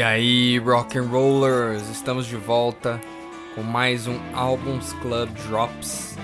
E 0.00 0.02
aí, 0.02 0.58
rock 0.60 0.96
and 0.96 1.08
rollers, 1.08 1.86
estamos 1.90 2.24
de 2.24 2.34
volta 2.34 2.98
com 3.54 3.62
mais 3.62 4.06
um 4.06 4.18
Albums 4.32 4.94
Club 4.94 5.28
Drops, 5.46 6.16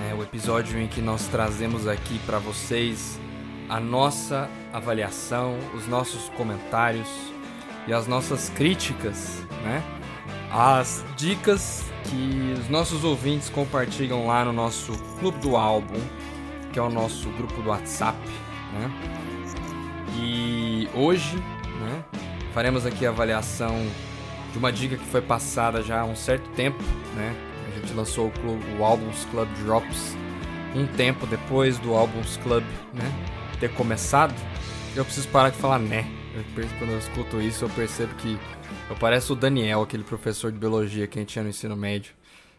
né, 0.00 0.12
o 0.12 0.24
episódio 0.24 0.76
em 0.80 0.88
que 0.88 1.00
nós 1.00 1.28
trazemos 1.28 1.86
aqui 1.86 2.18
para 2.26 2.40
vocês 2.40 3.20
a 3.68 3.78
nossa 3.78 4.50
avaliação, 4.72 5.56
os 5.72 5.86
nossos 5.86 6.30
comentários 6.30 7.06
e 7.86 7.92
as 7.92 8.08
nossas 8.08 8.48
críticas, 8.48 9.46
né? 9.62 9.84
As 10.50 11.04
dicas 11.16 11.84
que 12.02 12.54
os 12.58 12.68
nossos 12.68 13.04
ouvintes 13.04 13.48
compartilham 13.48 14.26
lá 14.26 14.44
no 14.44 14.52
nosso 14.52 14.98
Clube 15.20 15.38
do 15.38 15.56
Álbum, 15.56 16.00
que 16.72 16.78
é 16.80 16.82
o 16.82 16.90
nosso 16.90 17.30
grupo 17.30 17.62
do 17.62 17.68
WhatsApp, 17.68 18.18
né? 18.72 18.90
E 20.18 20.88
hoje, 20.92 21.36
né, 21.36 22.04
faremos 22.52 22.86
aqui 22.86 23.06
a 23.06 23.10
avaliação 23.10 23.74
de 24.52 24.58
uma 24.58 24.72
dica 24.72 24.96
que 24.96 25.04
foi 25.06 25.22
passada 25.22 25.82
já 25.82 26.00
há 26.00 26.04
um 26.04 26.16
certo 26.16 26.48
tempo, 26.50 26.82
né? 27.14 27.34
A 27.68 27.80
gente 27.80 27.94
lançou 27.94 28.28
o, 28.28 28.30
clube, 28.30 28.64
o 28.78 28.84
Albums 28.84 29.24
Club 29.30 29.48
Drops 29.64 30.14
um 30.74 30.86
tempo 30.86 31.26
depois 31.26 31.78
do 31.78 31.94
Albums 31.94 32.36
Club, 32.38 32.64
né, 32.92 33.04
ter 33.60 33.72
começado. 33.74 34.34
Eu 34.96 35.04
preciso 35.04 35.28
parar 35.28 35.50
de 35.50 35.56
falar 35.56 35.78
né. 35.78 36.06
Eu, 36.34 36.44
quando 36.78 36.90
eu 36.90 36.98
escuto 36.98 37.40
isso, 37.40 37.64
eu 37.64 37.68
percebo 37.70 38.14
que 38.14 38.38
eu 38.88 38.96
pareço 38.96 39.34
o 39.34 39.36
Daniel, 39.36 39.82
aquele 39.82 40.02
professor 40.02 40.50
de 40.50 40.58
biologia 40.58 41.06
que 41.06 41.18
a 41.18 41.22
gente 41.22 41.32
tinha 41.32 41.42
no 41.42 41.50
ensino 41.50 41.76
médio, 41.76 42.14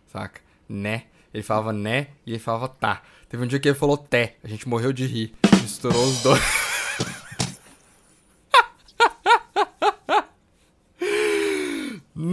saca? 0.08 0.42
Né. 0.70 1.04
Ele 1.34 1.44
falava 1.44 1.74
né 1.74 2.08
e 2.26 2.32
ele 2.32 2.40
falava 2.40 2.68
tá. 2.68 3.02
Teve 3.28 3.44
um 3.44 3.48
dia 3.48 3.60
que 3.60 3.68
ele 3.68 3.78
falou 3.78 3.98
té, 3.98 4.36
a 4.44 4.48
gente 4.48 4.70
morreu 4.70 4.94
de 4.94 5.08
rir, 5.08 5.34
misturou 5.62 6.04
os 6.04 6.22
dois. 6.22 6.42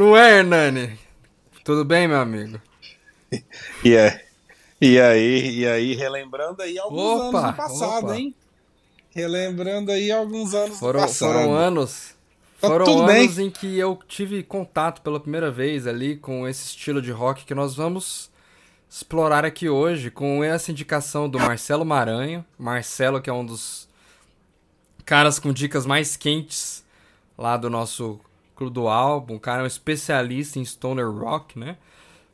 Não 0.01 0.17
é, 0.17 0.39
Hernani? 0.39 0.98
Tudo 1.62 1.84
bem, 1.84 2.09
meu 2.09 2.19
amigo? 2.19 2.59
E, 3.84 3.95
é, 3.95 4.25
e 4.81 4.98
aí, 4.98 5.59
e 5.59 5.67
aí, 5.67 5.95
relembrando 5.95 6.62
aí 6.62 6.79
alguns 6.79 7.29
Opa, 7.29 7.39
anos 7.39 7.51
do 7.51 7.57
passado, 7.57 8.05
opa. 8.07 8.17
hein? 8.17 8.34
Relembrando 9.11 9.92
aí 9.92 10.11
alguns 10.11 10.55
anos 10.55 10.79
Foram, 10.79 11.01
do 11.01 11.07
passado. 11.07 11.33
foram 11.34 11.55
anos. 11.55 12.15
Tá 12.61 12.69
foram 12.69 13.07
anos 13.07 13.37
bem. 13.37 13.47
em 13.47 13.51
que 13.51 13.79
eu 13.79 13.98
tive 14.09 14.42
contato 14.42 15.03
pela 15.03 15.20
primeira 15.20 15.51
vez 15.51 15.87
ali 15.87 16.17
com 16.17 16.48
esse 16.48 16.64
estilo 16.64 17.03
de 17.03 17.12
rock 17.12 17.45
que 17.45 17.55
nós 17.55 17.75
vamos 17.75 18.31
explorar 18.89 19.45
aqui 19.45 19.69
hoje, 19.69 20.11
com 20.11 20.42
essa 20.42 20.70
indicação 20.70 21.29
do 21.29 21.39
Marcelo 21.39 21.85
Maranho. 21.85 22.42
Marcelo, 22.59 23.20
que 23.20 23.29
é 23.29 23.33
um 23.35 23.45
dos 23.45 23.87
caras 25.05 25.39
com 25.39 25.53
dicas 25.53 25.85
mais 25.85 26.17
quentes 26.17 26.83
lá 27.37 27.59
do 27.59 27.69
nosso 27.69 28.19
do 28.69 28.89
álbum. 28.89 29.36
O 29.36 29.41
cara 29.41 29.61
é 29.61 29.64
um 29.64 29.66
especialista 29.66 30.58
em 30.58 30.64
stoner 30.64 31.08
rock, 31.08 31.58
né? 31.58 31.78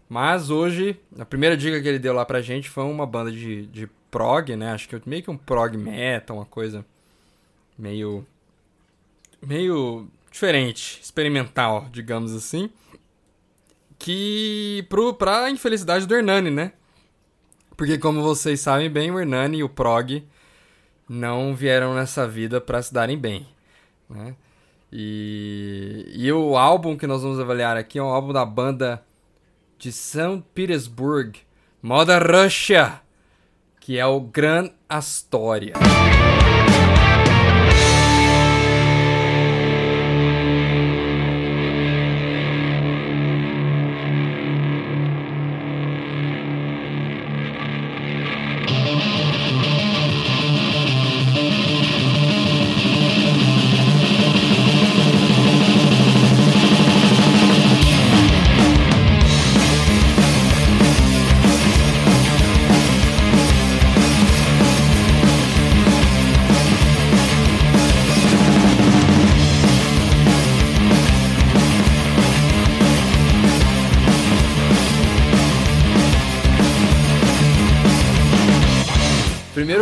Mas 0.09 0.51
hoje, 0.51 0.99
a 1.19 1.25
primeira 1.25 1.57
dica 1.57 1.81
que 1.81 1.89
ele 1.89 1.99
deu 1.99 2.13
lá 2.13 2.25
pra 2.25 2.41
gente 2.41 2.71
foi 2.71 2.85
uma 2.85 3.07
banda 3.07 3.31
de, 3.31 3.67
de 3.67 3.89
prog, 4.11 4.57
né? 4.57 4.73
Acho 4.73 4.89
que 4.89 5.01
meio 5.09 5.23
que 5.23 5.31
um 5.31 5.37
prog 5.37 5.77
metal, 5.77 6.37
uma 6.37 6.47
coisa 6.47 6.85
meio. 7.79 8.27
meio 9.43 10.09
diferente, 10.31 11.01
experimental, 11.03 11.89
digamos 11.91 12.35
assim. 12.35 12.71
Que. 13.99 14.87
Pro, 14.89 15.15
pra 15.15 15.51
infelicidade 15.51 16.07
do 16.07 16.15
Hernani, 16.15 16.51
né? 16.51 16.73
Porque, 17.77 17.99
como 17.99 18.23
vocês 18.23 18.61
sabem 18.61 18.89
bem, 18.89 19.11
o 19.11 19.19
Hernani 19.19 19.59
e 19.59 19.63
o 19.63 19.69
prog 19.69 20.27
não 21.09 21.55
vieram 21.55 21.95
nessa 21.95 22.27
vida 22.27 22.61
pra 22.61 22.83
se 22.83 22.93
darem 22.93 23.19
bem, 23.19 23.47
né? 24.09 24.35
E, 24.99 26.11
e 26.15 26.33
o 26.33 26.57
álbum 26.57 26.97
que 26.97 27.07
nós 27.07 27.21
vamos 27.21 27.39
avaliar 27.39 27.77
aqui 27.77 27.99
é 27.99 28.03
um 28.03 28.07
álbum 28.07 28.33
da 28.33 28.47
banda 28.47 29.05
de 29.77 29.93
São 29.93 30.41
Petersburg, 30.55 31.39
Moda 31.83 32.19
Russia, 32.19 33.03
que 33.79 33.99
é 33.99 34.07
o 34.07 34.19
Gran 34.19 34.71
Astoria. 34.89 35.75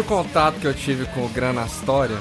Contato 0.04 0.60
que 0.60 0.66
eu 0.66 0.75
tive 0.75 1.06
com 1.06 1.25
o 1.25 1.28
Gran 1.28 1.59
Astoria 1.60 2.19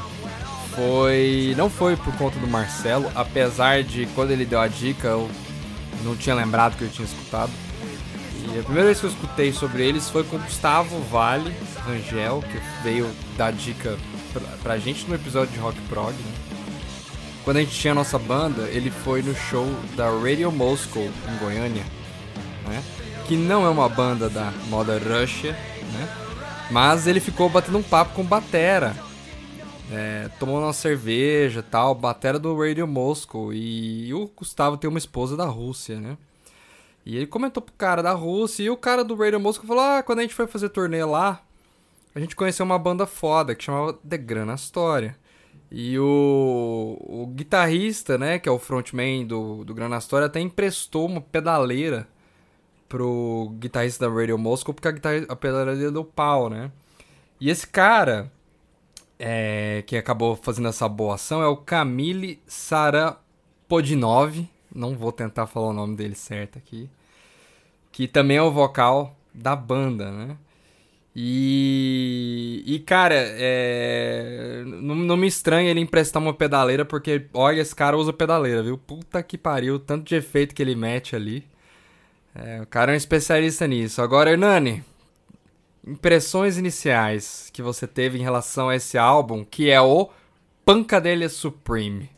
foi. 0.76 1.54
Não 1.58 1.70
foi 1.70 1.96
por 1.96 2.16
conta 2.18 2.38
do 2.40 2.48
Marcelo, 2.48 3.12
apesar 3.16 3.84
de 3.84 4.06
quando 4.08 4.32
ele 4.32 4.46
deu 4.46 4.60
a 4.60 4.68
dica 4.68 5.08
eu 5.10 5.30
não 6.04 6.16
tinha 6.16 6.36
lembrado 6.36 6.78
que 6.78 6.84
eu 6.84 6.90
tinha 6.90 7.06
escutado. 7.06 7.52
E 8.36 8.60
a 8.60 8.64
primeira 8.64 8.88
vez 8.88 9.00
que 9.00 9.06
eu 9.06 9.10
escutei 9.10 9.54
sobre 9.54 9.88
eles 9.88 10.10
foi 10.10 10.24
com 10.24 10.36
o 10.36 10.40
Gustavo 10.40 11.00
Vale 11.04 11.56
Rangel, 11.86 12.42
que 12.42 12.60
veio 12.84 13.10
dar 13.38 13.52
dica 13.54 13.98
pra, 14.34 14.42
pra 14.62 14.78
gente 14.78 15.08
no 15.08 15.16
episódio 15.16 15.54
de 15.54 15.60
Rock 15.60 15.80
Prog, 15.90 16.12
né? 16.12 16.34
Quando 17.44 17.58
a 17.58 17.60
gente 17.62 17.78
tinha 17.78 17.92
a 17.92 17.96
nossa 17.96 18.18
banda, 18.18 18.64
ele 18.70 18.90
foi 18.90 19.22
no 19.22 19.36
show 19.36 19.68
da 19.96 20.10
Radio 20.10 20.52
Moscow 20.52 21.04
em 21.04 21.38
Goiânia, 21.38 21.84
né? 22.68 22.84
Que 23.28 23.36
não 23.36 23.66
é 23.66 23.70
uma 23.70 23.90
banda 23.90 24.30
da 24.30 24.52
moda 24.70 24.98
Russia, 24.98 25.52
né? 25.94 26.23
Mas 26.74 27.06
ele 27.06 27.20
ficou 27.20 27.48
batendo 27.50 27.78
um 27.78 27.84
papo 27.84 28.16
com 28.16 28.24
Batera. 28.24 28.96
É, 29.92 30.28
tomou 30.40 30.60
uma 30.60 30.74
cerveja 30.74 31.62
tal, 31.62 31.94
Batera 31.94 32.40
do 32.40 32.60
Radio 32.60 32.88
Moscow. 32.88 33.54
E 33.54 34.12
o 34.12 34.28
Gustavo 34.36 34.76
tem 34.76 34.90
uma 34.90 34.98
esposa 34.98 35.38
da 35.38 35.46
Rússia, 35.46 36.00
né? 36.00 36.18
E 37.06 37.16
ele 37.16 37.28
comentou 37.28 37.62
pro 37.62 37.76
cara 37.76 38.02
da 38.02 38.14
Rússia. 38.14 38.64
E 38.64 38.72
o 38.72 38.76
cara 38.76 39.04
do 39.04 39.14
Radio 39.14 39.40
Moscow 39.40 39.68
falou: 39.68 39.84
Ah, 39.84 40.02
quando 40.02 40.18
a 40.18 40.22
gente 40.24 40.34
foi 40.34 40.48
fazer 40.48 40.70
turnê 40.70 41.06
lá, 41.06 41.44
a 42.16 42.20
gente 42.20 42.36
conheceu 42.36 42.66
uma 42.66 42.80
banda 42.80 43.06
foda 43.06 43.54
que 43.54 43.64
chamava 43.64 43.94
The 43.94 44.18
Grana. 44.18 44.56
E 45.72 46.00
o, 46.00 46.98
o 47.00 47.28
guitarrista, 47.28 48.18
né, 48.18 48.40
que 48.40 48.50
é 48.50 48.52
o 48.52 48.58
frontman 48.58 49.28
do, 49.28 49.64
do 49.64 49.76
Grana 49.76 50.00
até 50.26 50.40
emprestou 50.40 51.06
uma 51.06 51.22
pedaleira 51.22 52.08
pro 52.94 53.52
guitarrista 53.58 54.08
da 54.08 54.14
Radio 54.14 54.38
Moscow, 54.38 54.72
porque 54.72 54.88
a, 54.88 54.92
guitarra, 54.92 55.26
a 55.28 55.36
pedaleira 55.36 55.92
deu 55.92 56.06
pau, 56.06 56.48
né? 56.48 56.72
E 57.42 57.50
esse 57.50 57.66
cara, 57.66 58.32
é, 59.18 59.84
que 59.88 59.98
acabou 59.98 60.36
fazendo 60.36 60.68
essa 60.68 60.88
boa 60.88 61.16
ação, 61.16 61.42
é 61.42 61.48
o 61.48 61.58
Kamil 61.58 62.38
Sarapodinov, 62.46 64.48
não 64.74 64.96
vou 64.96 65.12
tentar 65.12 65.48
falar 65.48 65.70
o 65.70 65.74
nome 65.74 65.96
dele 65.96 66.14
certo 66.14 66.60
aqui, 66.60 66.88
que 67.92 68.08
também 68.08 68.38
é 68.38 68.44
o 68.44 68.52
vocal 68.52 69.18
da 69.34 69.56
banda, 69.56 70.12
né? 70.12 70.38
E, 71.16 72.64
e 72.64 72.78
cara, 72.78 73.16
é, 73.18 74.64
não, 74.68 74.94
não 74.94 75.18
me 75.18 75.26
estranha 75.26 75.72
ele 75.72 75.80
emprestar 75.80 76.22
uma 76.22 76.34
pedaleira, 76.34 76.86
porque 76.86 77.26
olha, 77.34 77.60
esse 77.60 77.76
cara 77.76 77.98
usa 77.98 78.14
pedaleira, 78.14 78.62
viu? 78.62 78.78
Puta 78.78 79.24
que 79.24 79.36
pariu, 79.36 79.80
tanto 79.80 80.06
de 80.06 80.16
efeito 80.16 80.54
que 80.54 80.62
ele 80.62 80.76
mete 80.76 81.16
ali. 81.16 81.52
É, 82.36 82.62
o 82.62 82.66
cara 82.66 82.92
é 82.92 82.96
um 82.96 82.98
especialista 82.98 83.68
nisso. 83.68 84.02
Agora, 84.02 84.32
Hernani, 84.32 84.84
impressões 85.86 86.58
iniciais 86.58 87.50
que 87.54 87.62
você 87.62 87.86
teve 87.86 88.18
em 88.18 88.24
relação 88.24 88.70
a 88.70 88.76
esse 88.76 88.98
álbum, 88.98 89.44
que 89.44 89.70
é 89.70 89.80
o 89.80 90.10
Pancadilha 90.66 91.30
Supreme. 91.30 92.10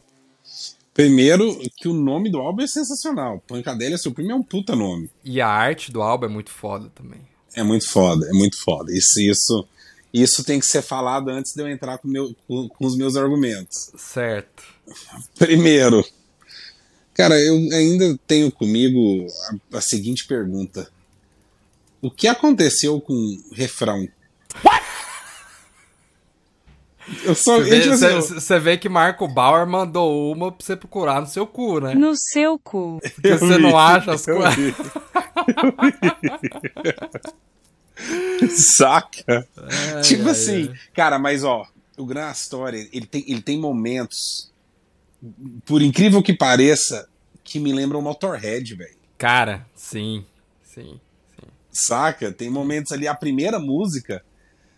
Primeiro, 0.93 1.59
que 1.75 1.89
o 1.89 1.93
nome 1.93 2.31
do 2.31 2.37
álbum 2.37 2.61
é 2.61 2.67
sensacional. 2.67 3.43
Pancadilha 3.45 3.97
Supreme 3.97 4.31
é 4.31 4.35
um 4.35 4.43
puta 4.43 4.75
nome. 4.75 5.09
E 5.25 5.41
a 5.41 5.47
arte 5.47 5.91
do 5.91 6.01
álbum 6.01 6.27
é 6.27 6.29
muito 6.29 6.51
foda 6.51 6.89
também. 6.95 7.19
É 7.53 7.63
muito 7.63 7.89
foda, 7.89 8.25
é 8.27 8.31
muito 8.31 8.57
foda. 8.61 8.93
Isso, 8.93 9.19
isso, 9.19 9.67
isso 10.13 10.43
tem 10.43 10.59
que 10.59 10.65
ser 10.65 10.81
falado 10.81 11.29
antes 11.29 11.53
de 11.53 11.61
eu 11.61 11.67
entrar 11.67 11.97
com, 11.97 12.07
meu, 12.07 12.33
com, 12.47 12.69
com 12.69 12.85
os 12.85 12.95
meus 12.95 13.17
argumentos. 13.17 13.91
Certo. 13.97 14.63
Primeiro, 15.37 16.05
cara, 17.15 17.39
eu 17.39 17.55
ainda 17.73 18.17
tenho 18.27 18.51
comigo 18.51 19.25
a, 19.73 19.77
a 19.77 19.81
seguinte 19.81 20.27
pergunta: 20.27 20.87
O 22.01 22.11
que 22.11 22.27
aconteceu 22.27 22.99
com 23.01 23.13
o 23.13 23.53
refrão? 23.55 24.07
Eu 27.23 27.35
só. 27.35 27.57
Você 27.59 27.69
vê, 27.69 27.89
assim, 27.89 28.05
eu- 28.05 28.21
cê- 28.21 28.39
cê 28.41 28.59
vê 28.59 28.77
que 28.77 28.89
Marco 28.89 29.27
Bauer 29.27 29.67
mandou 29.67 30.31
uma 30.33 30.51
pra 30.51 30.65
você 30.65 30.75
procurar 30.75 31.21
no 31.21 31.27
seu 31.27 31.45
cu, 31.45 31.79
né? 31.79 31.93
No 31.93 32.13
seu 32.15 32.57
cu. 32.57 32.99
Porque 33.13 33.27
eu 33.27 33.37
você 33.37 33.57
vi, 33.57 33.61
não 33.61 33.77
acha 33.77 34.13
as 34.13 34.25
coisas. 34.25 34.55
Saca? 38.49 39.47
tipo 40.03 40.23
ai, 40.25 40.29
assim, 40.31 40.73
cara, 40.93 41.17
mas 41.17 41.43
ó, 41.43 41.65
o 41.97 42.05
Gran 42.05 42.31
Story, 42.31 42.89
ele 42.91 43.05
tem, 43.05 43.23
ele 43.27 43.41
tem 43.41 43.57
momentos, 43.59 44.51
por 45.65 45.81
incrível 45.81 46.21
que 46.21 46.33
pareça, 46.33 47.07
que 47.43 47.59
me 47.59 47.73
lembram 47.73 48.01
Motorhead, 48.01 48.75
velho. 48.75 48.95
Cara, 49.17 49.65
sim, 49.75 50.25
sim. 50.63 50.99
Saca? 51.71 52.31
Tem 52.31 52.49
momentos 52.49 52.91
ali, 52.91 53.07
a 53.07 53.13
primeira 53.15 53.59
música, 53.59 54.23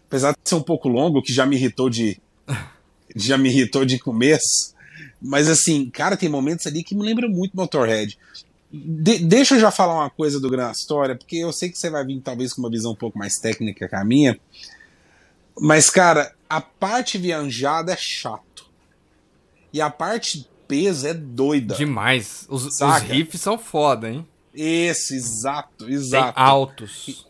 apesar 0.07 0.31
de 0.31 0.37
ser 0.43 0.55
um 0.55 0.61
pouco 0.61 0.87
longo, 0.89 1.21
que 1.21 1.31
já 1.33 1.45
me 1.45 1.55
irritou 1.55 1.89
de. 1.89 2.19
já 3.15 3.37
me 3.37 3.49
irritou 3.49 3.85
de 3.85 3.99
começo. 3.99 4.75
Mas 5.21 5.47
assim, 5.47 5.89
cara, 5.89 6.17
tem 6.17 6.29
momentos 6.29 6.65
ali 6.67 6.83
que 6.83 6.95
me 6.95 7.03
lembram 7.03 7.29
muito 7.29 7.55
Motorhead. 7.55 8.17
De- 8.71 9.19
deixa 9.19 9.55
eu 9.55 9.59
já 9.59 9.71
falar 9.71 9.93
uma 9.95 10.09
coisa 10.09 10.39
do 10.39 10.49
Gran 10.49 10.71
História, 10.71 11.15
porque 11.15 11.37
eu 11.37 11.53
sei 11.53 11.69
que 11.69 11.77
você 11.77 11.89
vai 11.89 12.05
vir 12.05 12.19
talvez 12.21 12.53
com 12.53 12.61
uma 12.61 12.69
visão 12.69 12.91
um 12.91 12.95
pouco 12.95 13.17
mais 13.17 13.37
técnica 13.37 13.87
que 13.87 13.95
a 13.95 14.03
minha. 14.03 14.39
Mas, 15.59 15.89
cara, 15.89 16.33
a 16.49 16.61
parte 16.61 17.17
viajada 17.17 17.93
é 17.93 17.97
chato. 17.97 18.46
E 19.77 19.81
a 19.81 19.89
parte 19.91 20.47
peso 20.68 21.06
é 21.07 21.13
doida. 21.13 21.75
Demais. 21.75 22.45
Os, 22.50 22.65
os 22.81 22.97
riffs 23.03 23.39
são 23.39 23.57
foda, 23.59 24.09
hein? 24.09 24.25
Esse, 24.53 25.15
exato, 25.15 25.85
Tem 25.85 25.94
exato. 25.94 26.39
altos. 26.39 27.27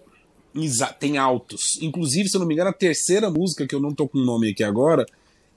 Exa- 0.55 0.93
tem 0.93 1.17
altos. 1.17 1.77
Inclusive, 1.81 2.29
se 2.29 2.37
eu 2.37 2.39
não 2.39 2.47
me 2.47 2.53
engano, 2.53 2.69
a 2.69 2.73
terceira 2.73 3.29
música, 3.29 3.67
que 3.67 3.75
eu 3.75 3.81
não 3.81 3.93
tô 3.93 4.07
com 4.07 4.17
o 4.17 4.25
nome 4.25 4.49
aqui 4.51 4.63
agora, 4.63 5.05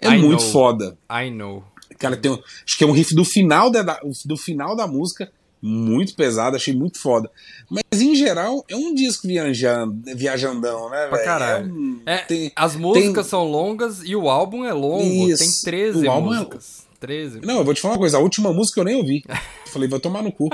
é 0.01 0.09
I 0.09 0.19
muito 0.19 0.43
know. 0.43 0.51
foda. 0.53 0.99
I 1.11 1.31
know. 1.31 1.65
Cara, 1.99 2.17
tem 2.17 2.31
um- 2.33 2.43
acho 2.67 2.77
que 2.77 2.83
é 2.85 2.87
um 2.87 2.93
riff 2.93 3.15
do 3.15 3.25
final 3.25 3.71
da, 3.71 4.01
do 4.25 4.37
final 4.37 4.75
da 4.75 4.87
música, 4.87 5.31
muito 5.63 6.15
pesado, 6.17 6.57
achei 6.57 6.75
muito 6.75 6.99
foda. 6.99 7.31
Mas 7.71 8.00
geral, 8.21 8.65
é 8.69 8.77
um 8.77 8.95
disco 8.95 9.27
viajando, 9.27 10.01
viajandão, 10.17 10.89
né, 10.91 11.07
Pra 11.09 11.17
velho? 11.17 11.25
caralho. 11.25 11.67
É 11.67 11.73
um- 11.73 12.01
É, 12.07 12.19
tem- 12.19 12.53
as 12.55 12.77
músicas 12.77 13.27
são 13.27 13.45
longas 13.45 14.03
e 14.05 14.15
o 14.15 14.29
álbum 14.31 14.65
é 14.65 14.73
longo. 14.73 15.29
Isso. 15.31 15.43
Tem 15.43 15.51
13 15.73 16.07
O 16.07 16.11
álbum 16.11 16.33
é- 16.33 16.39
músicas. 16.39 16.87
13. 17.01 17.41
Não, 17.41 17.59
eu 17.59 17.65
vou 17.65 17.73
te 17.75 17.81
falar 17.81 17.95
uma 17.95 18.01
coisa, 18.01 18.19
a 18.19 18.21
última 18.21 18.53
música 18.53 18.81
eu 18.81 18.85
nem 18.85 18.97
ouvi. 18.97 19.23
Eu 19.27 19.35
falei, 19.73 19.89
vou 19.89 19.99
tomar 19.99 20.23
no 20.23 20.31
cu. 20.31 20.49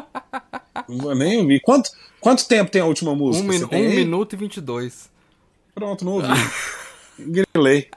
Não 0.89 0.99
vou 0.99 1.15
nem 1.15 1.39
ouvir. 1.39 1.61
Quanto, 1.61 1.91
quanto 2.21 2.47
tempo 2.47 2.71
tem 2.71 2.81
a 2.81 2.87
última 2.87 3.11
Um, 3.11 3.17
música? 3.17 3.47
min 3.49 3.59
Você 3.59 3.67
tem 3.67 3.85
um 3.87 3.91
aí? 3.91 3.97
minuto 3.97 4.33
e 4.35 4.37
22. 4.37 5.09
Pronto, 5.75 6.05
não 6.05 6.13
ouvi. 6.13 6.29
Grilei. 7.19 7.89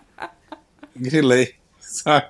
Grilei. 0.96 1.54
Sabe? 1.90 2.28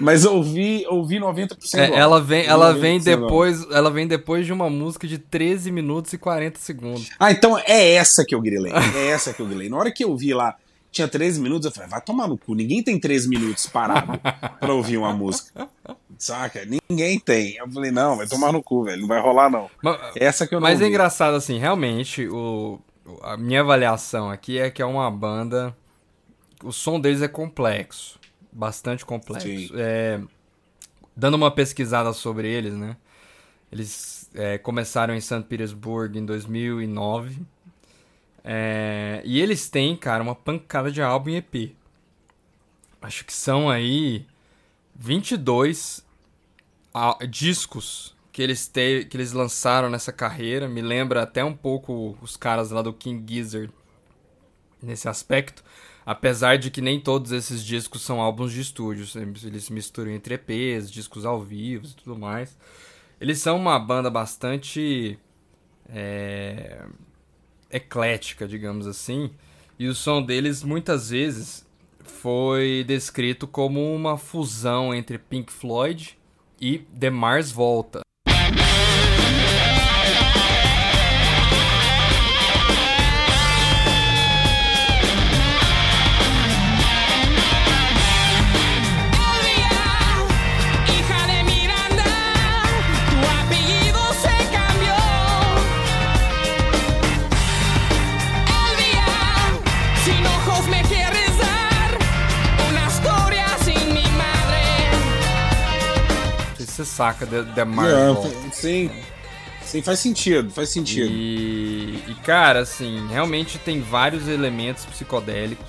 Mas 0.00 0.24
ouvi, 0.24 0.84
ouvi 0.88 1.16
90% 1.20 1.56
É, 1.74 1.94
ela 1.94 2.20
vem, 2.20 2.46
ela 2.46 2.74
90% 2.74 2.78
vem 2.80 3.00
depois, 3.00 3.70
ela 3.70 3.90
vem 3.90 4.06
depois 4.06 4.46
de 4.46 4.52
uma 4.52 4.70
música 4.70 5.06
de 5.06 5.18
13 5.18 5.70
minutos 5.70 6.12
e 6.14 6.18
40 6.18 6.58
segundos. 6.58 7.10
Ah, 7.18 7.30
então 7.30 7.58
é 7.58 7.92
essa 7.94 8.24
que 8.26 8.34
eu 8.34 8.40
grilei. 8.40 8.72
É 8.72 9.08
essa 9.08 9.32
que 9.34 9.42
eu 9.42 9.46
grilei. 9.46 9.68
Na 9.68 9.76
hora 9.76 9.92
que 9.92 10.04
eu 10.04 10.16
vi 10.16 10.32
lá, 10.32 10.56
tinha 10.90 11.06
13 11.06 11.40
minutos, 11.40 11.66
eu 11.66 11.72
falei, 11.72 11.90
vai 11.90 12.00
tomar 12.00 12.26
no 12.26 12.38
cu. 12.38 12.54
Ninguém 12.54 12.82
tem 12.82 12.98
13 12.98 13.28
minutos 13.28 13.66
parado 13.66 14.18
pra 14.58 14.72
ouvir 14.72 14.96
uma 14.96 15.12
música. 15.12 15.68
Saca? 16.16 16.62
Ninguém 16.88 17.18
tem. 17.18 17.56
Eu 17.56 17.68
falei, 17.70 17.90
não, 17.90 18.16
vai 18.16 18.26
tomar 18.26 18.52
no 18.52 18.62
cu, 18.62 18.84
velho. 18.84 19.02
Não 19.02 19.08
vai 19.08 19.20
rolar, 19.20 19.50
não. 19.50 19.68
Mas, 19.82 19.98
Essa 20.16 20.46
que 20.46 20.54
eu 20.54 20.60
não 20.60 20.62
mas 20.66 20.80
é 20.80 20.84
ouvi. 20.84 20.94
engraçado 20.94 21.34
assim, 21.34 21.58
realmente, 21.58 22.26
o, 22.28 22.78
a 23.22 23.36
minha 23.36 23.60
avaliação 23.60 24.30
aqui 24.30 24.58
é 24.58 24.70
que 24.70 24.80
é 24.80 24.86
uma 24.86 25.10
banda. 25.10 25.76
O 26.62 26.72
som 26.72 26.98
deles 26.98 27.20
é 27.20 27.28
complexo. 27.28 28.18
Bastante 28.54 29.04
complexo. 29.04 29.48
É, 29.76 30.20
dando 31.16 31.34
uma 31.34 31.50
pesquisada 31.50 32.12
sobre 32.12 32.48
eles, 32.48 32.74
né? 32.74 32.96
Eles 33.72 34.30
é, 34.34 34.58
começaram 34.58 35.14
em 35.14 35.20
St. 35.20 35.42
Petersburg 35.48 36.16
em 36.16 36.24
2009. 36.24 37.42
É, 38.44 39.22
e 39.24 39.40
eles 39.40 39.68
têm, 39.68 39.96
cara, 39.96 40.22
uma 40.22 40.34
pancada 40.34 40.92
de 40.92 41.02
álbum 41.02 41.30
e 41.30 41.36
EP. 41.36 41.74
Acho 43.02 43.24
que 43.24 43.32
são 43.32 43.68
aí 43.68 44.24
22 44.94 46.04
á- 46.92 47.18
discos 47.28 48.14
que 48.30 48.40
eles, 48.42 48.68
te, 48.68 49.04
que 49.06 49.16
eles 49.16 49.32
lançaram 49.32 49.90
nessa 49.90 50.12
carreira. 50.12 50.68
Me 50.68 50.80
lembra 50.80 51.22
até 51.22 51.44
um 51.44 51.54
pouco 51.56 52.16
os 52.22 52.36
caras 52.36 52.70
lá 52.70 52.82
do 52.82 52.92
King 52.92 53.24
Gizzard 53.34 53.72
nesse 54.82 55.08
aspecto. 55.08 55.63
Apesar 56.06 56.58
de 56.58 56.70
que 56.70 56.80
nem 56.80 57.00
todos 57.00 57.32
esses 57.32 57.64
discos 57.64 58.02
são 58.02 58.20
álbuns 58.20 58.52
de 58.52 58.60
estúdio. 58.60 59.06
Eles 59.42 59.70
misturam 59.70 60.10
entre 60.10 60.34
EPs, 60.34 60.90
discos 60.90 61.24
ao 61.24 61.40
vivo 61.40 61.86
e 61.86 61.94
tudo 61.94 62.18
mais. 62.18 62.56
Eles 63.20 63.38
são 63.38 63.56
uma 63.56 63.78
banda 63.78 64.10
bastante 64.10 65.18
é, 65.88 66.84
eclética, 67.70 68.46
digamos 68.46 68.86
assim. 68.86 69.30
E 69.78 69.86
o 69.88 69.94
som 69.94 70.22
deles 70.22 70.62
muitas 70.62 71.10
vezes 71.10 71.66
foi 72.04 72.84
descrito 72.86 73.46
como 73.46 73.94
uma 73.94 74.18
fusão 74.18 74.94
entre 74.94 75.18
Pink 75.18 75.50
Floyd 75.50 76.18
e 76.60 76.78
The 76.78 77.10
Mars 77.10 77.50
Volta. 77.50 78.00
Se 106.66 106.72
você 106.72 106.84
saca 106.84 107.26
Mars 107.64 107.92
É, 107.92 108.12
Volta. 108.12 108.50
sim. 108.52 108.90
Sim, 109.64 109.82
faz 109.82 109.98
sentido, 109.98 110.50
faz 110.50 110.68
sentido. 110.68 111.10
E, 111.10 112.04
e, 112.06 112.14
cara, 112.22 112.60
assim, 112.60 113.06
realmente 113.08 113.58
tem 113.58 113.80
vários 113.80 114.28
elementos 114.28 114.84
psicodélicos. 114.84 115.66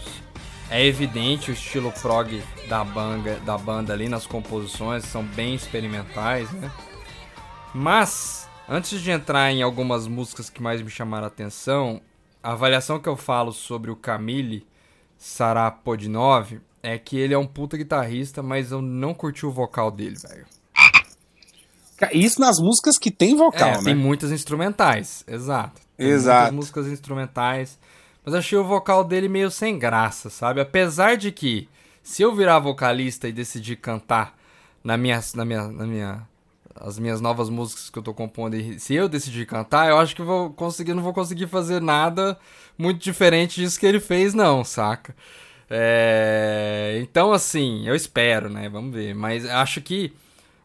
É 0.69 0.85
evidente 0.85 1.49
o 1.49 1.53
estilo 1.53 1.91
prog 2.01 2.41
da 2.67 2.83
banda, 2.83 3.39
da 3.45 3.57
banda 3.57 3.93
ali 3.93 4.09
nas 4.09 4.27
composições, 4.27 5.05
são 5.05 5.23
bem 5.23 5.55
experimentais, 5.55 6.51
né? 6.51 6.69
Mas, 7.73 8.49
antes 8.67 9.01
de 9.01 9.11
entrar 9.11 9.51
em 9.51 9.61
algumas 9.61 10.07
músicas 10.07 10.49
que 10.49 10.61
mais 10.61 10.81
me 10.81 10.89
chamaram 10.89 11.25
a 11.25 11.27
atenção, 11.27 12.01
a 12.43 12.51
avaliação 12.51 12.99
que 12.99 13.07
eu 13.07 13.15
falo 13.15 13.51
sobre 13.51 13.91
o 13.91 13.95
Camille 13.95 14.67
Sarapodinov 15.17 16.59
é 16.83 16.97
que 16.97 17.17
ele 17.17 17.33
é 17.33 17.37
um 17.37 17.47
puta 17.47 17.77
guitarrista, 17.77 18.43
mas 18.43 18.71
eu 18.71 18.81
não 18.81 19.13
curti 19.13 19.45
o 19.45 19.51
vocal 19.51 19.89
dele, 19.89 20.17
velho. 20.17 20.45
Isso 22.11 22.39
nas 22.41 22.59
músicas 22.59 22.97
que 22.97 23.09
tem 23.11 23.35
vocal, 23.35 23.69
É, 23.69 23.77
né? 23.77 23.83
tem 23.83 23.95
muitas 23.95 24.31
instrumentais, 24.31 25.23
exato. 25.27 25.81
Tem 25.97 26.07
Exato. 26.07 26.53
Muitas 26.53 26.55
músicas 26.55 26.87
instrumentais. 26.87 27.79
Mas 28.25 28.33
achei 28.33 28.57
o 28.57 28.63
vocal 28.65 29.03
dele 29.03 29.29
meio 29.29 29.49
sem 29.51 29.77
graça, 29.79 30.29
sabe? 30.29 30.59
Apesar 30.59 31.15
de 31.15 31.31
que, 31.31 31.69
se 32.03 32.21
eu 32.21 32.35
virar 32.35 32.59
vocalista 32.59 33.27
e 33.27 33.31
decidir 33.31 33.75
cantar 33.77 34.35
na 34.83 34.97
minha, 34.97 35.21
na 35.35 35.45
minha, 35.45 35.67
na 35.67 35.85
minha, 35.85 36.21
as 36.75 36.99
minhas 36.99 37.21
novas 37.21 37.49
músicas 37.49 37.89
que 37.89 37.97
eu 37.97 38.03
tô 38.03 38.13
compondo, 38.13 38.57
se 38.79 38.93
eu 38.93 39.07
decidir 39.07 39.45
cantar, 39.45 39.89
eu 39.89 39.97
acho 39.97 40.15
que 40.15 40.21
eu 40.21 40.25
vou 40.25 40.49
conseguir, 40.49 40.93
não 40.93 41.03
vou 41.03 41.13
conseguir 41.13 41.47
fazer 41.47 41.81
nada 41.81 42.37
muito 42.77 43.01
diferente 43.01 43.61
disso 43.61 43.79
que 43.79 43.85
ele 43.85 43.99
fez, 43.99 44.33
não, 44.33 44.63
saca? 44.65 45.15
É, 45.69 46.99
então, 47.01 47.31
assim, 47.31 47.87
eu 47.87 47.95
espero, 47.95 48.49
né? 48.49 48.67
Vamos 48.69 48.93
ver. 48.93 49.13
Mas 49.15 49.45
acho 49.45 49.81
que 49.81 50.11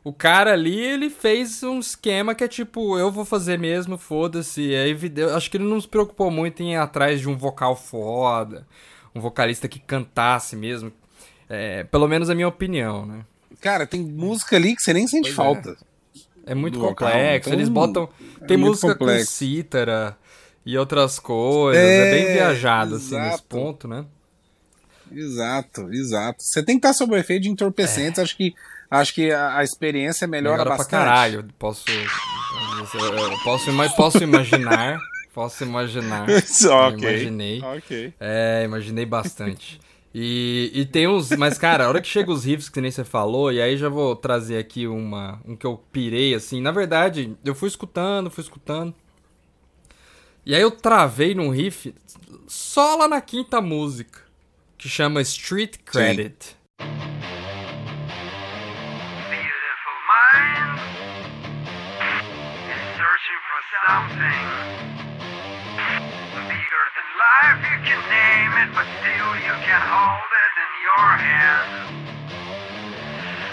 o 0.02 0.12
cara 0.12 0.52
ali, 0.52 0.80
ele 0.80 1.10
fez 1.10 1.62
um 1.62 1.78
esquema 1.78 2.34
que 2.34 2.42
é 2.44 2.48
tipo, 2.48 2.98
eu 2.98 3.10
vou 3.10 3.24
fazer 3.24 3.58
mesmo, 3.58 3.98
foda-se. 3.98 4.74
É 4.74 4.88
evidente. 4.88 5.30
Acho 5.32 5.50
que 5.50 5.56
ele 5.56 5.64
não 5.64 5.80
se 5.80 5.86
preocupou 5.88 6.30
muito 6.30 6.62
em 6.62 6.72
ir 6.72 6.76
atrás 6.76 7.20
de 7.20 7.28
um 7.28 7.36
vocal 7.36 7.76
foda, 7.76 8.66
um 9.14 9.20
vocalista 9.20 9.68
que 9.68 9.78
cantasse 9.78 10.56
mesmo. 10.56 10.90
É, 11.48 11.84
pelo 11.84 12.06
menos 12.08 12.30
a 12.30 12.34
minha 12.34 12.48
opinião, 12.48 13.04
né? 13.04 13.24
Cara, 13.60 13.86
tem 13.86 14.00
música 14.00 14.56
ali 14.56 14.74
que 14.74 14.82
você 14.82 14.92
nem 14.94 15.06
sente 15.06 15.32
Pois 15.32 15.32
é. 15.32 15.36
falta. 15.36 15.76
É 16.46 16.54
muito 16.54 16.74
Do 16.74 16.80
vocal, 16.80 17.08
complexo. 17.08 17.48
então, 17.50 17.58
Eles 17.58 17.68
botam. 17.68 18.08
Tem 18.46 18.56
muito 18.56 18.70
música 18.70 18.94
complexo. 18.94 19.26
com 19.26 19.32
cítara 19.36 20.16
e 20.64 20.78
outras 20.78 21.18
coisas. 21.18 21.82
É, 21.82 22.08
É, 22.08 22.10
bem 22.10 22.32
viajado, 22.32 22.94
assim, 22.96 23.16
nesse 23.16 23.28
exato. 23.34 23.44
ponto, 23.44 23.86
né? 23.86 24.04
Exato, 25.12 25.92
exato. 25.92 26.42
Você 26.42 26.62
tem 26.62 26.78
que 26.78 26.86
estar 26.86 26.96
sob 26.96 27.14
o 27.14 27.16
efeito 27.16 27.42
de 27.42 27.48
entorpecentes, 27.50 28.18
acho 28.18 28.36
que 28.36 28.54
acho 28.90 29.14
que 29.14 29.30
a, 29.30 29.58
a 29.58 29.64
experiência 29.64 30.26
melhora, 30.26 30.58
Melhora 30.58 30.70
pra 30.70 30.78
bastante. 30.78 30.90
caralho. 31.04 31.44
Posso. 31.58 31.84
Posso, 33.44 33.70
posso 33.96 34.22
imaginar. 34.22 34.98
Posso 35.32 35.62
imaginar. 35.62 36.26
ok. 36.28 36.98
Imaginei. 36.98 37.62
Ok. 37.62 38.12
É, 38.18 38.62
imaginei 38.64 39.06
bastante. 39.06 39.80
E, 40.12 40.72
e 40.74 40.84
tem 40.84 41.06
uns. 41.06 41.30
Mas, 41.30 41.56
cara, 41.56 41.84
a 41.84 41.88
hora 41.88 42.00
que 42.02 42.08
chega 42.08 42.32
os 42.32 42.44
riffs, 42.44 42.68
que 42.68 42.80
nem 42.80 42.90
você 42.90 43.04
falou, 43.04 43.52
e 43.52 43.62
aí 43.62 43.76
já 43.76 43.88
vou 43.88 44.16
trazer 44.16 44.58
aqui 44.58 44.88
uma, 44.88 45.40
um 45.46 45.54
que 45.54 45.64
eu 45.64 45.80
pirei, 45.92 46.34
assim. 46.34 46.60
Na 46.60 46.72
verdade, 46.72 47.36
eu 47.44 47.54
fui 47.54 47.68
escutando, 47.68 48.28
fui 48.28 48.42
escutando. 48.42 48.92
E 50.44 50.52
aí 50.52 50.60
eu 50.60 50.72
travei 50.72 51.32
num 51.32 51.50
riff 51.50 51.94
só 52.48 52.96
lá 52.96 53.06
na 53.06 53.20
quinta 53.20 53.60
música, 53.60 54.18
que 54.80 54.88
chama 54.88 55.22
Street 55.22 55.78
Credit. 55.84 56.56
beautiful 59.28 59.98
mind 60.08 60.80
is 62.64 62.80
searching 62.96 63.40
for 63.44 63.60
something 63.84 64.46
bigger 66.48 66.84
than 66.96 67.08
life. 67.20 67.60
You 67.60 67.78
can 67.84 68.00
name 68.08 68.54
it, 68.64 68.70
but 68.72 68.88
still 69.04 69.32
you 69.44 69.52
can 69.68 69.82
hold 69.84 70.32
it 70.46 70.54
in 70.64 70.72
your 70.88 71.08
hand. 71.28 71.68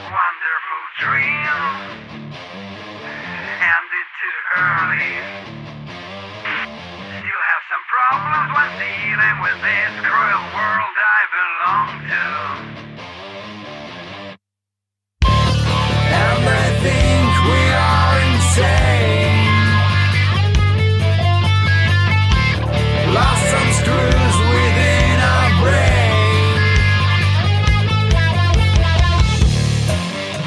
Wonderful 0.07 0.83
dream, 1.03 2.06
problems 8.07 8.49
when 8.55 8.71
dealing 8.79 9.37
with 9.43 9.59
this 9.67 9.91
cruel 10.07 10.45
world 10.55 10.95
I 10.95 11.21
belong 11.35 11.91
to. 12.07 12.23
And 16.15 16.39
think 16.83 17.31
we 17.51 17.61
are 17.75 18.15
insane. 18.31 19.51
Lost 23.11 23.43
some 23.51 23.71
screws 23.79 24.37
within 24.51 25.17
our 25.33 25.51
brain. 25.61 26.55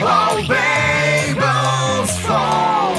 Oh, 0.01 0.41
fall. 2.25 2.97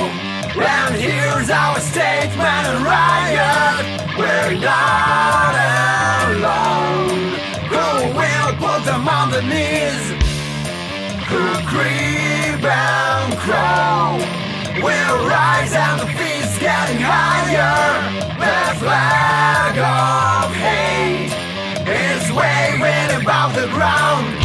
And 0.54 0.94
here's 0.96 1.50
our 1.50 1.80
statement 1.80 2.66
and 2.70 2.86
riot. 2.86 4.01
We're 4.44 4.60
not 4.60 5.54
alone. 6.34 7.34
Who 7.70 8.18
will 8.18 8.54
put 8.58 8.86
them 8.86 9.08
on 9.08 9.30
the 9.30 9.42
knees? 9.42 10.22
who 11.32 11.48
creep 11.72 12.62
and 12.62 13.38
crawl 13.40 14.18
will 14.84 15.18
rise 15.30 15.74
and 15.74 16.02
the 16.02 16.08
feast 16.18 16.60
getting 16.60 17.00
higher. 17.00 17.88
The 18.36 18.80
flag 18.80 19.78
of 19.80 20.54
hate 20.54 21.32
is 21.88 22.24
waving 22.34 23.22
above 23.22 23.56
the 23.56 23.68
ground. 23.68 24.41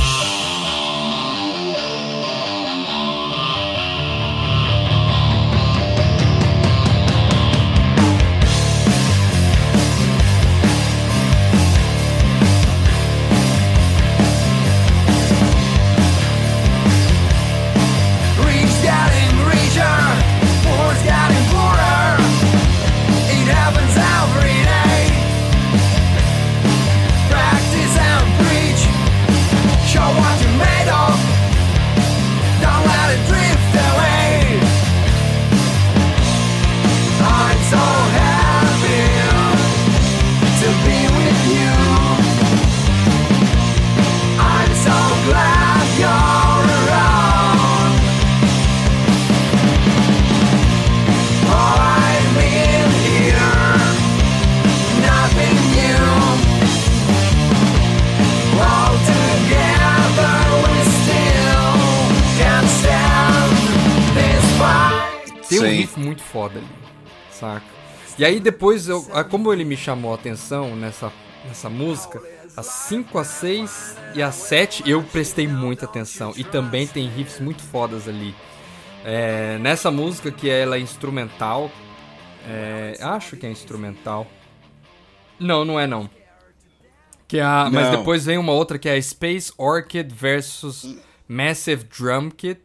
Tem 65.58 65.68
um 65.68 65.70
Sim. 65.70 65.76
riff 65.76 66.00
muito 66.00 66.22
foda 66.22 66.58
ali, 66.58 66.68
saca? 67.30 67.64
E 68.18 68.24
aí 68.24 68.40
depois, 68.40 68.88
eu, 68.88 69.02
como 69.30 69.52
ele 69.52 69.64
me 69.64 69.76
chamou 69.76 70.12
a 70.12 70.14
atenção 70.14 70.74
nessa, 70.74 71.12
nessa 71.44 71.68
música, 71.68 72.20
as 72.56 72.66
5, 72.66 73.18
as 73.18 73.26
6 73.26 73.96
e 74.14 74.22
as 74.22 74.34
7 74.34 74.88
eu 74.88 75.02
prestei 75.02 75.46
muita 75.46 75.84
atenção. 75.84 76.32
E 76.36 76.42
também 76.42 76.86
tem 76.86 77.06
riffs 77.08 77.38
muito 77.38 77.62
fodas 77.62 78.08
ali. 78.08 78.34
É, 79.04 79.58
nessa 79.58 79.90
música 79.90 80.30
que 80.30 80.48
ela 80.48 80.76
é 80.76 80.80
instrumental, 80.80 81.70
é, 82.48 82.96
acho 83.00 83.36
que 83.36 83.46
é 83.46 83.50
instrumental. 83.50 84.26
Não, 85.38 85.64
não 85.64 85.78
é 85.78 85.86
não. 85.86 86.08
Que 87.28 87.38
é 87.38 87.42
a, 87.42 87.68
mas 87.70 87.90
Não. 87.90 87.98
depois 87.98 88.24
vem 88.24 88.38
uma 88.38 88.52
outra 88.52 88.78
que 88.78 88.88
é 88.88 88.94
a 88.94 89.02
Space 89.02 89.52
Orchid 89.58 90.14
versus 90.14 90.96
Massive 91.28 91.84
Drum 91.84 92.30
Kit. 92.30 92.62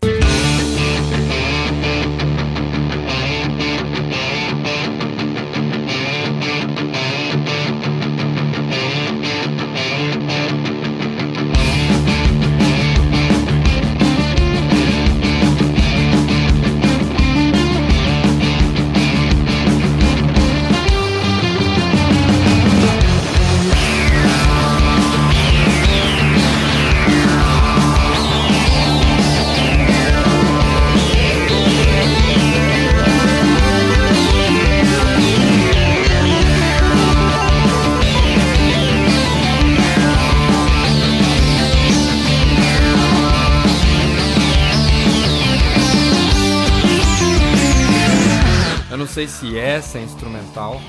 Essa 49.82 49.98
é 49.98 50.04
instrumental. 50.04 50.80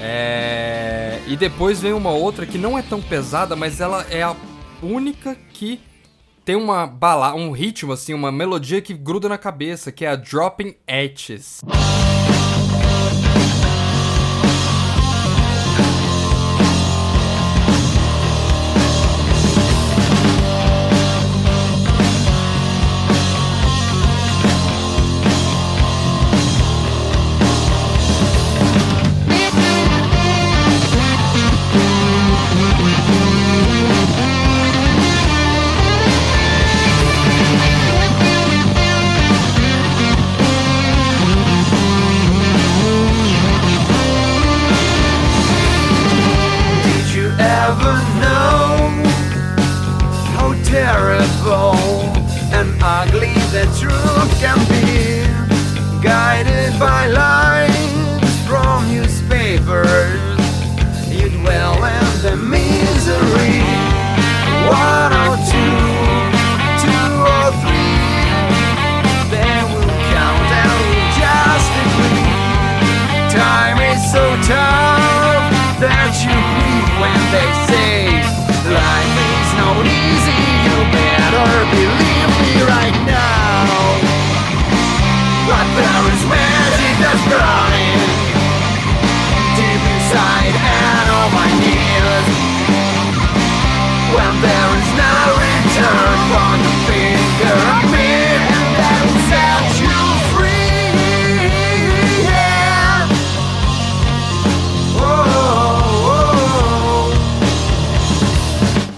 É, 0.00 1.20
E 1.28 1.36
depois 1.36 1.80
vem 1.80 1.92
uma 1.92 2.10
outra 2.10 2.44
que 2.44 2.58
não 2.58 2.76
é 2.76 2.82
tão 2.82 3.00
pesada, 3.00 3.54
mas 3.54 3.80
ela 3.80 4.04
é 4.10 4.22
a 4.22 4.34
única 4.82 5.36
que 5.52 5.80
tem 6.44 6.56
uma 6.56 6.84
bala, 6.84 7.32
um 7.34 7.52
ritmo 7.52 7.92
assim, 7.92 8.12
uma 8.12 8.32
melodia 8.32 8.82
que 8.82 8.94
gruda 8.94 9.28
na 9.28 9.38
cabeça, 9.38 9.92
que 9.92 10.04
é 10.04 10.08
a 10.08 10.16
Dropping 10.16 10.74
Etches. 10.88 11.60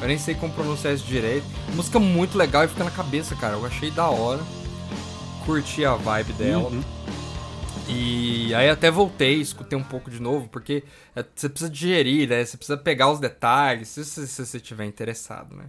Eu 0.00 0.08
nem 0.08 0.18
sei 0.18 0.34
como 0.34 0.52
pronunciar 0.52 0.92
isso 0.92 1.04
direito. 1.06 1.46
Música 1.74 1.98
muito 1.98 2.36
legal 2.36 2.64
e 2.64 2.68
fica 2.68 2.84
na 2.84 2.90
cabeça, 2.90 3.34
cara. 3.34 3.54
Eu 3.54 3.64
achei 3.64 3.90
da 3.90 4.06
hora. 4.06 4.42
Curti 5.44 5.84
a 5.84 5.94
vibe 5.94 6.32
dela. 6.34 6.70
E 7.88 8.54
aí 8.54 8.70
até 8.70 8.90
voltei, 8.90 9.40
escutei 9.40 9.78
um 9.78 9.82
pouco 9.82 10.10
de 10.10 10.20
novo, 10.20 10.48
porque 10.48 10.84
é, 11.14 11.24
você 11.34 11.48
precisa 11.48 11.70
digerir, 11.70 12.28
né? 12.28 12.44
Você 12.44 12.56
precisa 12.56 12.78
pegar 12.78 13.10
os 13.10 13.20
detalhes, 13.20 13.88
se, 13.88 14.04
se, 14.04 14.26
se 14.26 14.46
você 14.46 14.56
estiver 14.56 14.86
interessado, 14.86 15.54
né? 15.54 15.66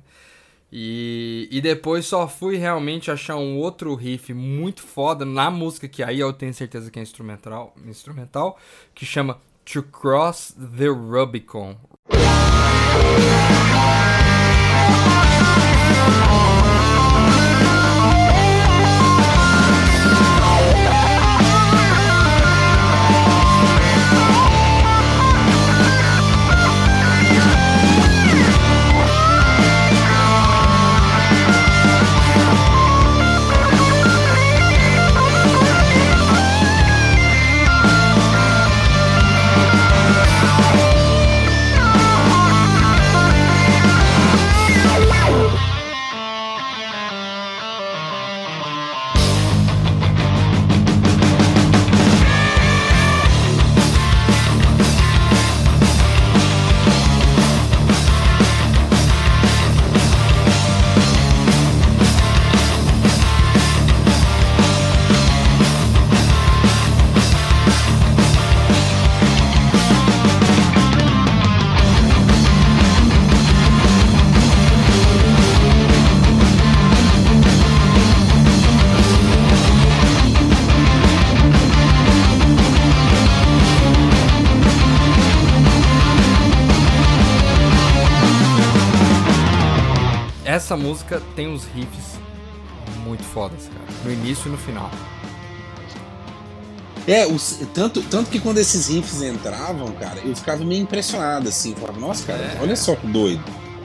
E, 0.72 1.48
e 1.52 1.62
depois 1.62 2.06
só 2.06 2.28
fui 2.28 2.58
realmente 2.58 3.12
achar 3.12 3.36
um 3.36 3.58
outro 3.58 3.94
riff 3.96 4.34
muito 4.34 4.82
foda 4.82 5.26
na 5.26 5.52
música, 5.52 5.88
que 5.88 6.04
aí 6.04 6.20
eu 6.20 6.34
tenho 6.34 6.54
certeza 6.54 6.90
que 6.90 7.00
é 7.00 7.02
instrumental, 7.02 7.76
instrumental 7.86 8.58
que 8.94 9.06
chama 9.06 9.40
To 9.66 9.84
Cross 9.84 10.56
the 10.78 10.88
Rubicon. 10.88 11.78
Essa 90.56 90.78
música 90.78 91.22
tem 91.36 91.50
uns 91.50 91.66
riffs 91.66 92.18
muito 93.04 93.24
fodas, 93.24 93.64
cara. 93.68 93.86
No 94.06 94.12
início 94.14 94.48
e 94.48 94.52
no 94.52 94.58
final. 94.58 94.90
É, 97.06 97.26
os- 97.28 97.60
tanto, 97.74 98.02
tanto 98.04 98.30
que 98.30 98.40
quando 98.40 98.58
esses 98.58 98.88
riffs 98.88 99.22
entravam, 99.22 99.92
cara, 99.92 100.22
eu 100.24 100.34
ficava 100.34 100.64
meio 100.64 100.82
impressionado, 100.82 101.50
assim. 101.50 101.72
Eu 101.72 101.76
Falava, 101.78 102.00
nossa, 102.00 102.26
cara, 102.26 102.40
É. 102.40 102.58
olha 102.62 102.74
só 102.78 102.96
que 102.96 103.06
doido. 103.06 103.44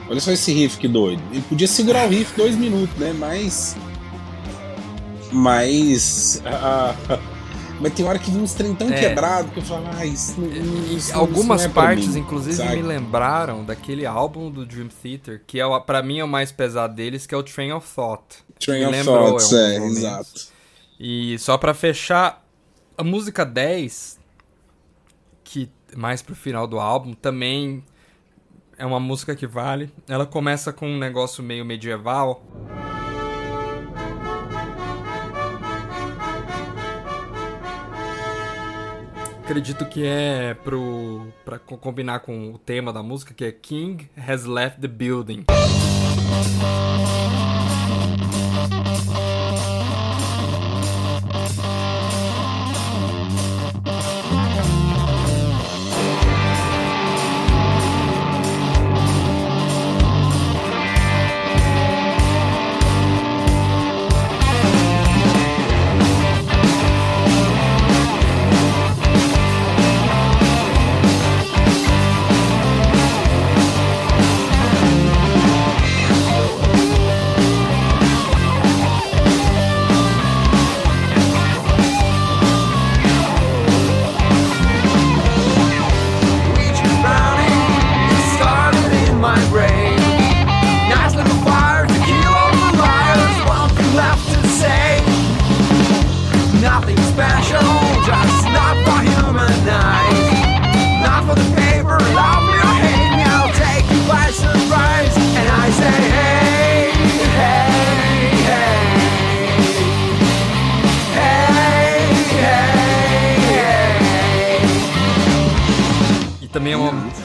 Olha 0.09 0.21
só 0.21 0.31
esse 0.31 0.53
riff 0.53 0.77
que 0.77 0.87
doido. 0.87 1.21
Ele 1.31 1.41
podia 1.41 1.67
segurar 1.67 2.05
o 2.07 2.09
riff 2.09 2.33
dois 2.37 2.55
minutos, 2.55 2.95
né? 2.97 3.11
Mas. 3.19 3.75
Mas. 5.29 6.41
ah, 6.45 6.95
mas 7.81 7.93
tem 7.93 8.05
hora 8.05 8.19
que 8.19 8.29
vinha 8.31 8.43
uns 8.43 8.53
trem 8.53 8.73
tão 8.75 8.89
É. 8.89 8.99
quebrado 8.99 9.49
que 9.51 9.59
eu 9.59 9.63
falava, 9.63 9.97
ah, 9.97 10.05
isso 10.05 10.39
não. 10.39 10.47
E 10.47 10.95
isso 10.95 11.13
algumas 11.17 11.63
não 11.63 11.71
é 11.71 11.73
partes, 11.73 12.13
mim", 12.15 12.19
inclusive, 12.21 12.55
sabe? 12.55 12.75
me 12.77 12.81
lembraram 12.83 13.63
daquele 13.65 14.05
álbum 14.05 14.49
do 14.51 14.65
Dream 14.65 14.87
Theater, 14.87 15.41
que 15.45 15.59
é, 15.59 15.79
pra 15.81 16.01
mim 16.01 16.19
é 16.19 16.23
o 16.23 16.27
mais 16.27 16.51
pesado 16.51 16.93
deles, 16.95 17.25
que 17.25 17.33
é 17.33 17.37
o 17.37 17.43
Train 17.43 17.71
of 17.73 17.87
Thought. 17.93 18.23
Train 18.59 18.79
Me 18.79 18.85
of 18.85 18.91
lembrou 18.95 19.27
Thoughts, 19.29 19.51
em 19.51 19.57
é, 19.57 19.77
exato. 19.87 20.41
E 20.99 21.37
só 21.39 21.57
pra 21.57 21.73
fechar, 21.73 22.45
a 22.97 23.03
música 23.03 23.43
10, 23.43 24.19
que 25.43 25.69
mais 25.97 26.21
pro 26.21 26.35
final 26.35 26.67
do 26.67 26.79
álbum, 26.79 27.13
também 27.13 27.83
é 28.77 28.85
uma 28.85 28.99
música 28.99 29.35
que 29.35 29.47
vale. 29.47 29.91
Ela 30.07 30.25
começa 30.25 30.71
com 30.71 30.87
um 30.87 30.97
negócio 30.97 31.43
meio 31.43 31.65
medieval. 31.65 32.43
Acredito 39.51 39.85
que 39.85 40.05
é 40.05 40.53
pro 40.53 41.27
para 41.43 41.59
combinar 41.59 42.21
com 42.21 42.53
o 42.53 42.57
tema 42.57 42.93
da 42.93 43.03
música, 43.03 43.33
que 43.33 43.43
é 43.43 43.51
King 43.51 44.09
has 44.15 44.45
left 44.45 44.79
the 44.79 44.87
building. 44.87 45.43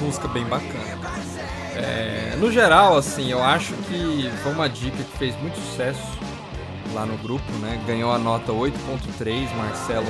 Música 0.00 0.28
bem 0.28 0.44
bacana. 0.44 0.98
É, 1.74 2.36
no 2.38 2.50
geral, 2.50 2.96
assim, 2.96 3.30
eu 3.30 3.42
acho 3.42 3.74
que 3.74 4.30
foi 4.42 4.52
uma 4.52 4.68
dica 4.68 4.96
que 4.96 5.18
fez 5.18 5.38
muito 5.40 5.56
sucesso 5.56 6.18
lá 6.94 7.04
no 7.04 7.16
grupo, 7.18 7.50
né? 7.60 7.80
Ganhou 7.86 8.10
a 8.12 8.18
nota 8.18 8.52
8.3, 8.52 9.54
Marcelo 9.54 10.06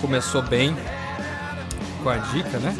começou 0.00 0.42
bem 0.42 0.76
com 2.02 2.08
a 2.08 2.16
dica, 2.16 2.58
né? 2.58 2.74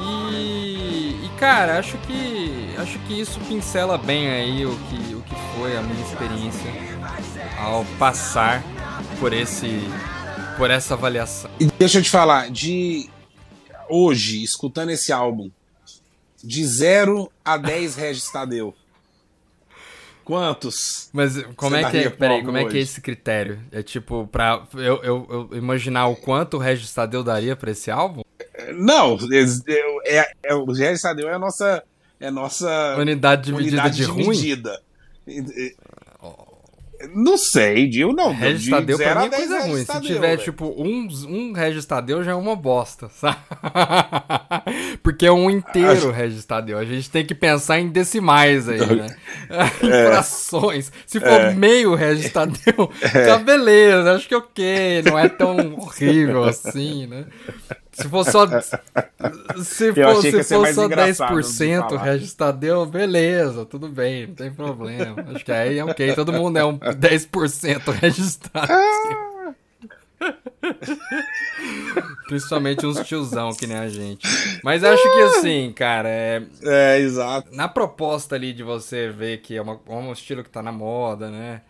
E, 0.00 1.24
e, 1.24 1.30
cara, 1.38 1.78
acho 1.78 1.96
que 1.98 2.74
acho 2.78 2.98
que 3.00 3.20
isso 3.20 3.40
pincela 3.40 3.98
bem 3.98 4.28
aí 4.28 4.64
o 4.64 4.76
que, 4.76 5.14
o 5.14 5.22
que 5.22 5.34
foi 5.56 5.76
a 5.76 5.82
minha 5.82 6.04
experiência 6.04 6.70
ao 7.60 7.84
passar 7.98 8.62
por 9.18 9.32
esse 9.32 9.80
por 10.56 10.70
essa 10.70 10.94
avaliação. 10.94 11.50
E 11.58 11.66
deixa 11.78 11.98
eu 11.98 12.02
te 12.02 12.10
falar, 12.10 12.50
de 12.50 13.08
hoje, 13.88 14.42
escutando 14.42 14.90
esse 14.90 15.12
álbum, 15.12 15.50
de 16.42 16.64
0 16.66 17.30
a 17.44 17.56
10 17.56 17.96
Regis 17.96 18.30
Tadeu, 18.30 18.74
quantos? 20.24 21.08
Mas 21.12 21.42
como 21.56 21.74
Você 21.74 21.84
é 21.84 21.90
que 21.90 21.96
é, 21.96 22.10
peraí, 22.10 22.44
como 22.44 22.58
é 22.58 22.60
que 22.60 22.66
é 22.66 22.68
hoje? 22.68 22.78
esse 22.80 23.00
critério? 23.00 23.60
É 23.72 23.82
tipo, 23.82 24.28
pra 24.30 24.66
eu, 24.74 25.02
eu, 25.02 25.48
eu 25.50 25.56
imaginar 25.56 26.06
o 26.08 26.16
quanto 26.16 26.58
o 26.58 26.60
Regis 26.60 26.92
Tadeu 26.92 27.24
daria 27.24 27.56
pra 27.56 27.70
esse 27.70 27.90
álbum? 27.90 28.22
Não, 28.74 29.16
é, 29.32 30.18
é- 30.18 30.32
é- 30.44 30.54
o 30.54 30.66
Regis 30.70 31.00
Tadeu 31.00 31.28
é 31.28 31.34
a 31.34 31.38
nossa, 31.38 31.82
é 32.20 32.26
a 32.26 32.30
nossa 32.30 32.96
Unidade 32.98 33.46
de 33.46 33.52
medida 33.52 33.82
unidade 33.82 33.96
de, 33.96 34.06
de, 34.06 34.28
medida. 34.28 34.82
Não 37.14 37.36
sei, 37.36 37.90
eu 37.94 38.12
não. 38.12 38.32
Regis 38.32 38.62
de 38.64 38.70
Tadeu 38.70 38.98
pra 38.98 39.14
mim 39.20 39.26
é 39.26 39.28
10 39.30 39.46
coisa 39.48 39.66
ruim. 39.66 39.84
Se 39.84 40.00
tiver, 40.00 40.20
velho. 40.20 40.42
tipo, 40.42 40.74
um, 40.76 41.08
um 41.28 41.52
Regis 41.52 41.84
Tadeu 41.86 42.22
já 42.22 42.32
é 42.32 42.34
uma 42.34 42.54
bosta, 42.56 43.08
sabe? 43.08 43.38
Porque 45.02 45.26
é 45.26 45.32
um 45.32 45.50
inteiro 45.50 46.10
Regis 46.10 46.44
Tadeu. 46.44 46.78
A 46.78 46.84
gente 46.84 47.10
tem 47.10 47.24
que 47.24 47.34
pensar 47.34 47.78
em 47.80 47.88
decimais 47.88 48.68
aí, 48.68 48.78
né? 48.80 49.06
em 49.82 49.88
frações. 50.06 50.92
Se 51.06 51.18
for 51.20 51.28
É. 51.28 51.54
meio 51.54 51.94
Regis 51.94 52.32
Tadeu, 52.32 52.90
tá 53.26 53.38
beleza. 53.38 54.14
Acho 54.14 54.28
que 54.28 54.34
ok. 54.34 55.02
Não 55.04 55.18
é 55.18 55.28
tão 55.28 55.74
horrível 55.74 56.44
assim, 56.44 57.06
né? 57.06 57.24
Se 58.00 58.08
for 58.08 58.24
só. 58.24 58.46
Se 59.62 59.92
for, 59.92 60.22
se 60.22 60.42
for 60.44 60.66
só 60.74 60.84
engraçado 60.84 61.34
de 61.40 61.48
10% 61.48 61.88
falar. 61.88 62.02
Regis 62.02 62.34
Tadeu, 62.34 62.86
beleza, 62.86 63.64
tudo 63.64 63.88
bem, 63.88 64.28
não 64.28 64.34
tem 64.34 64.52
problema. 64.52 65.16
Acho 65.34 65.44
que 65.44 65.50
aí 65.52 65.78
é 65.78 65.84
ok, 65.84 66.14
todo 66.14 66.32
mundo 66.32 66.56
é 66.58 66.64
um 66.64 66.78
10% 66.78 67.90
Regis 68.00 68.36
Tadeu. 68.36 68.76
Principalmente 72.28 72.86
uns 72.86 73.00
tiozão 73.06 73.50
que 73.54 73.66
nem 73.66 73.76
a 73.76 73.88
gente. 73.88 74.26
Mas 74.62 74.84
acho 74.84 75.02
que 75.02 75.20
assim, 75.22 75.72
cara, 75.74 76.08
é, 76.08 76.42
É, 76.62 76.98
exato. 76.98 77.48
na 77.54 77.68
proposta 77.68 78.34
ali 78.34 78.52
de 78.52 78.62
você 78.62 79.08
ver 79.10 79.38
que 79.38 79.56
é, 79.56 79.62
uma- 79.62 79.80
é 79.86 79.92
um 79.92 80.12
estilo 80.12 80.42
que 80.44 80.50
tá 80.50 80.62
na 80.62 80.72
moda, 80.72 81.30
né? 81.30 81.62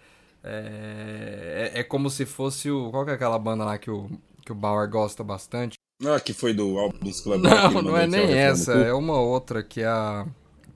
É, 0.42 1.70
é, 1.74 1.80
é 1.80 1.82
como 1.84 2.08
se 2.10 2.24
fosse 2.26 2.70
o. 2.70 2.90
Qual 2.90 3.04
que 3.04 3.10
é 3.10 3.14
aquela 3.14 3.38
banda 3.38 3.64
lá 3.64 3.76
que 3.78 3.90
o, 3.90 4.08
que 4.44 4.52
o 4.52 4.54
Bauer 4.54 4.88
gosta 4.88 5.22
bastante? 5.24 5.76
Ah, 6.06 6.20
que 6.20 6.32
foi 6.32 6.54
do 6.54 6.78
álbum 6.78 6.98
dos 6.98 7.20
Club 7.20 7.42
Não, 7.42 7.82
não 7.82 7.96
é 7.96 8.06
nem 8.06 8.32
essa, 8.32 8.72
é 8.72 8.92
uma 8.92 9.20
outra 9.20 9.62
que 9.62 9.80
é 9.82 9.86
a 9.86 10.26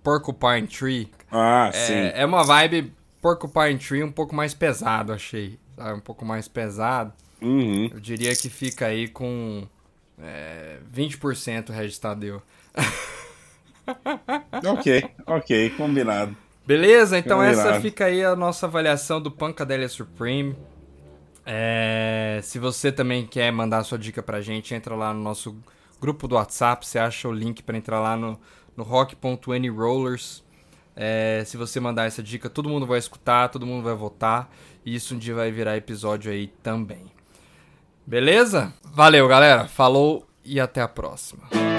Porcupine 0.02 0.66
Tree. 0.66 1.10
Ah, 1.30 1.70
sim. 1.72 1.92
É, 1.92 2.22
é 2.22 2.26
uma 2.26 2.42
vibe 2.42 2.92
Porcupine 3.20 3.78
Tree 3.78 4.02
um 4.02 4.10
pouco 4.10 4.34
mais 4.34 4.52
pesado, 4.52 5.12
achei. 5.12 5.58
Sabe? 5.76 5.96
Um 5.98 6.00
pouco 6.00 6.24
mais 6.24 6.48
pesado. 6.48 7.12
Uhum. 7.40 7.88
Eu 7.92 8.00
diria 8.00 8.34
que 8.34 8.50
fica 8.50 8.86
aí 8.86 9.06
com 9.06 9.66
é, 10.20 10.78
20% 10.94 11.70
Regis 11.70 11.98
Tadeu. 11.98 12.42
Ok, 14.64 15.04
ok, 15.26 15.70
combinado. 15.70 16.36
Beleza? 16.64 17.18
Então 17.18 17.38
Combinado. 17.38 17.68
essa 17.68 17.80
fica 17.80 18.04
aí 18.04 18.24
a 18.24 18.36
nossa 18.36 18.66
avaliação 18.66 19.20
do 19.20 19.30
Pancadilha 19.30 19.88
Supreme. 19.88 20.54
É, 21.44 22.40
se 22.42 22.58
você 22.58 22.92
também 22.92 23.26
quer 23.26 23.50
mandar 23.52 23.82
sua 23.84 23.98
dica 23.98 24.22
pra 24.22 24.40
gente, 24.40 24.74
entra 24.74 24.94
lá 24.94 25.12
no 25.12 25.20
nosso 25.20 25.56
grupo 26.00 26.28
do 26.28 26.36
WhatsApp. 26.36 26.86
Você 26.86 26.98
acha 26.98 27.28
o 27.28 27.32
link 27.32 27.62
pra 27.62 27.76
entrar 27.76 28.00
lá 28.00 28.16
no, 28.16 28.38
no 28.76 28.84
rock.anyrollers. 28.84 30.42
É, 30.94 31.42
se 31.46 31.56
você 31.56 31.80
mandar 31.80 32.04
essa 32.04 32.22
dica, 32.22 32.50
todo 32.50 32.68
mundo 32.68 32.86
vai 32.86 32.98
escutar, 32.98 33.48
todo 33.48 33.66
mundo 33.66 33.82
vai 33.82 33.94
votar. 33.94 34.50
E 34.84 34.94
isso 34.94 35.14
um 35.14 35.18
dia 35.18 35.34
vai 35.34 35.50
virar 35.50 35.76
episódio 35.76 36.30
aí 36.30 36.48
também. 36.62 37.10
Beleza? 38.06 38.72
Valeu, 38.84 39.26
galera. 39.28 39.66
Falou 39.68 40.26
e 40.44 40.60
até 40.60 40.82
a 40.82 40.88
próxima. 40.88 41.71